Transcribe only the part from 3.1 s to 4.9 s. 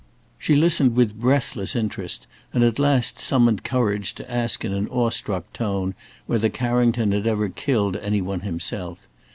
summoned courage to ask in an